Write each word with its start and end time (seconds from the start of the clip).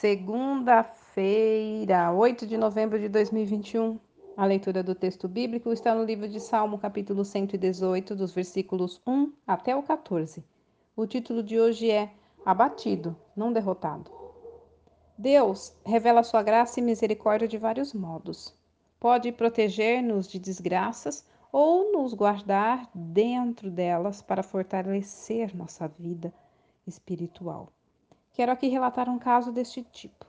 Segunda-feira, 0.00 2.10
8 2.10 2.46
de 2.46 2.56
novembro 2.56 2.98
de 2.98 3.06
2021. 3.06 4.00
A 4.34 4.46
leitura 4.46 4.82
do 4.82 4.94
texto 4.94 5.28
bíblico 5.28 5.70
está 5.74 5.94
no 5.94 6.04
livro 6.04 6.26
de 6.26 6.40
Salmo, 6.40 6.78
capítulo 6.78 7.22
118, 7.22 8.16
dos 8.16 8.32
versículos 8.32 8.98
1 9.06 9.30
até 9.46 9.76
o 9.76 9.82
14. 9.82 10.42
O 10.96 11.06
título 11.06 11.42
de 11.42 11.60
hoje 11.60 11.90
é 11.90 12.10
Abatido, 12.46 13.14
não 13.36 13.52
derrotado. 13.52 14.10
Deus 15.18 15.76
revela 15.84 16.22
sua 16.22 16.42
graça 16.42 16.80
e 16.80 16.82
misericórdia 16.82 17.46
de 17.46 17.58
vários 17.58 17.92
modos. 17.92 18.54
Pode 18.98 19.30
proteger-nos 19.32 20.26
de 20.26 20.38
desgraças 20.38 21.26
ou 21.52 21.92
nos 21.92 22.14
guardar 22.14 22.88
dentro 22.94 23.70
delas 23.70 24.22
para 24.22 24.42
fortalecer 24.42 25.54
nossa 25.54 25.86
vida 25.86 26.32
espiritual. 26.86 27.70
Quero 28.40 28.52
aqui 28.52 28.68
relatar 28.68 29.06
um 29.06 29.18
caso 29.18 29.52
deste 29.52 29.82
tipo. 29.82 30.24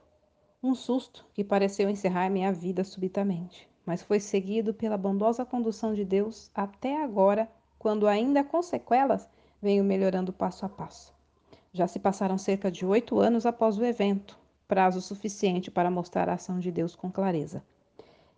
Um 0.62 0.74
susto 0.74 1.24
que 1.32 1.42
pareceu 1.42 1.88
encerrar 1.88 2.28
minha 2.28 2.52
vida 2.52 2.84
subitamente, 2.84 3.66
mas 3.86 4.02
foi 4.02 4.20
seguido 4.20 4.74
pela 4.74 4.98
bondosa 4.98 5.46
condução 5.46 5.94
de 5.94 6.04
Deus 6.04 6.50
até 6.54 7.02
agora, 7.02 7.50
quando 7.78 8.06
ainda 8.06 8.44
com 8.44 8.62
sequelas 8.62 9.26
venho 9.62 9.82
melhorando 9.82 10.30
passo 10.30 10.66
a 10.66 10.68
passo. 10.68 11.14
Já 11.72 11.88
se 11.88 11.98
passaram 11.98 12.36
cerca 12.36 12.70
de 12.70 12.84
oito 12.84 13.18
anos 13.18 13.46
após 13.46 13.78
o 13.78 13.82
evento, 13.82 14.38
prazo 14.68 15.00
suficiente 15.00 15.70
para 15.70 15.90
mostrar 15.90 16.28
a 16.28 16.34
ação 16.34 16.58
de 16.58 16.70
Deus 16.70 16.94
com 16.94 17.10
clareza. 17.10 17.64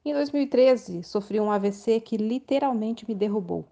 Em 0.04 0.12
2013, 0.12 1.02
sofri 1.02 1.40
um 1.40 1.50
AVC 1.50 1.98
que 2.00 2.16
literalmente 2.16 3.04
me 3.08 3.14
derrubou. 3.16 3.64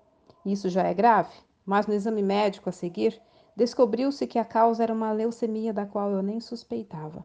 Isso 0.44 0.68
já 0.68 0.82
é 0.82 0.92
grave, 0.92 1.32
mas 1.64 1.86
no 1.86 1.94
exame 1.94 2.24
médico 2.24 2.68
a 2.68 2.72
seguir, 2.72 3.22
descobriu-se 3.56 4.26
que 4.26 4.38
a 4.38 4.44
causa 4.44 4.82
era 4.82 4.92
uma 4.92 5.12
leucemia 5.12 5.72
da 5.72 5.86
qual 5.86 6.10
eu 6.10 6.22
nem 6.22 6.40
suspeitava. 6.40 7.24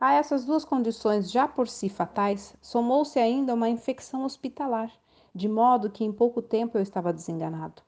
A 0.00 0.14
essas 0.14 0.44
duas 0.44 0.64
condições 0.64 1.30
já 1.30 1.46
por 1.46 1.68
si 1.68 1.88
fatais, 1.88 2.56
somou-se 2.60 3.18
ainda 3.18 3.54
uma 3.54 3.68
infecção 3.68 4.24
hospitalar, 4.24 4.90
de 5.34 5.48
modo 5.48 5.90
que 5.90 6.04
em 6.04 6.12
pouco 6.12 6.40
tempo 6.40 6.78
eu 6.78 6.82
estava 6.82 7.12
desenganado. 7.12 7.82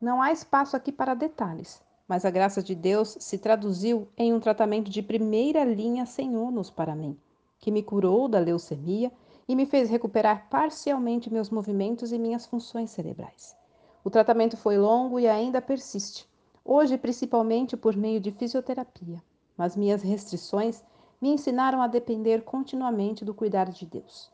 Não 0.00 0.20
há 0.20 0.32
espaço 0.32 0.76
aqui 0.76 0.90
para 0.90 1.14
detalhes, 1.14 1.80
mas 2.06 2.24
a 2.24 2.30
graça 2.30 2.62
de 2.62 2.74
Deus 2.74 3.16
se 3.20 3.38
traduziu 3.38 4.08
em 4.16 4.34
um 4.34 4.40
tratamento 4.40 4.90
de 4.90 5.00
primeira 5.00 5.64
linha 5.64 6.04
sem 6.04 6.36
ônus 6.36 6.70
para 6.70 6.94
mim, 6.94 7.16
que 7.58 7.70
me 7.70 7.82
curou 7.82 8.28
da 8.28 8.38
leucemia 8.38 9.10
e 9.48 9.54
me 9.54 9.64
fez 9.64 9.88
recuperar 9.88 10.48
parcialmente 10.50 11.32
meus 11.32 11.50
movimentos 11.50 12.12
e 12.12 12.18
minhas 12.18 12.44
funções 12.46 12.90
cerebrais. 12.90 13.56
O 14.02 14.10
tratamento 14.10 14.56
foi 14.56 14.76
longo 14.76 15.18
e 15.18 15.26
ainda 15.26 15.62
persiste, 15.62 16.28
hoje 16.64 16.96
principalmente 16.96 17.76
por 17.76 17.94
meio 17.94 18.18
de 18.18 18.32
fisioterapia, 18.32 19.22
mas 19.56 19.76
minhas 19.76 20.02
restrições 20.02 20.82
me 21.20 21.28
ensinaram 21.30 21.82
a 21.82 21.86
depender 21.86 22.42
continuamente 22.42 23.24
do 23.24 23.34
cuidado 23.34 23.72
de 23.72 23.84
Deus, 23.84 24.30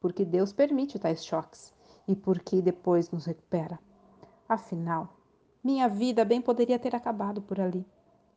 porque 0.00 0.24
Deus 0.24 0.52
permite 0.52 0.98
tais 0.98 1.24
choques 1.24 1.72
e 2.08 2.14
porque 2.14 2.62
depois 2.62 3.10
nos 3.10 3.26
recupera. 3.26 3.78
Afinal, 4.48 5.16
minha 5.62 5.88
vida 5.88 6.24
bem 6.24 6.40
poderia 6.40 6.78
ter 6.78 6.94
acabado 6.94 7.40
por 7.40 7.60
ali. 7.60 7.86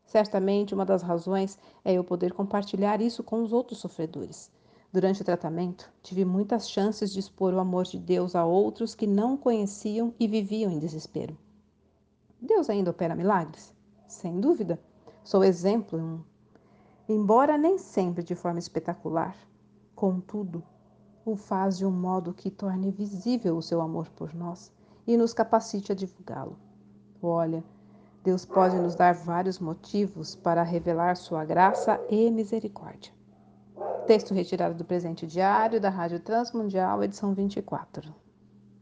Certamente 0.06 0.74
uma 0.74 0.86
das 0.86 1.02
razões 1.02 1.60
é 1.84 1.94
eu 1.94 2.04
poder 2.04 2.34
compartilhar 2.34 3.02
isso 3.02 3.24
com 3.24 3.44
os 3.44 3.52
outros 3.52 3.80
sofredores. 3.80 4.50
Durante 4.92 5.22
o 5.22 5.26
tratamento, 5.26 5.92
tive 6.02 6.24
muitas 6.24 6.70
chances 6.70 7.12
de 7.12 7.20
expor 7.20 7.54
o 7.54 7.60
amor 7.60 7.84
de 7.84 8.00
Deus 8.00 8.34
a 8.34 8.46
outros 8.46 8.96
que 8.96 9.06
não 9.06 9.36
conheciam 9.36 10.14
e 10.18 10.26
viviam 10.26 10.72
em 10.72 10.80
desespero. 10.80 11.38
Deus 12.48 12.70
ainda 12.70 12.92
opera 12.92 13.16
milagres? 13.16 13.74
Sem 14.08 14.40
dúvida. 14.40 14.80
Sou 15.24 15.44
exemplo, 15.44 16.26
embora 17.08 17.58
nem 17.58 17.78
sempre 17.78 18.24
de 18.24 18.34
forma 18.34 18.58
espetacular. 18.58 19.36
Contudo, 19.94 20.64
o 21.26 21.36
faz 21.36 21.78
de 21.78 21.86
um 21.86 21.92
modo 21.92 22.34
que 22.34 22.50
torne 22.50 22.90
visível 22.90 23.58
o 23.58 23.62
seu 23.62 23.82
amor 23.82 24.08
por 24.16 24.34
nós 24.34 24.72
e 25.06 25.18
nos 25.18 25.34
capacite 25.34 25.92
a 25.92 25.96
divulgá-lo. 25.96 26.58
Olha, 27.22 27.64
Deus 28.24 28.46
pode 28.46 28.78
nos 28.78 28.96
dar 28.96 29.14
vários 29.14 29.60
motivos 29.60 30.36
para 30.36 30.64
revelar 30.64 31.18
sua 31.18 31.44
graça 31.44 32.00
e 32.10 32.32
misericórdia. 32.32 33.12
Texto 34.06 34.34
retirado 34.34 34.76
do 34.76 34.86
presente 34.86 35.28
diário 35.28 35.82
da 35.82 35.90
Rádio 35.90 36.22
Transmundial, 36.22 37.04
edição 37.04 37.34
24. 37.34 38.27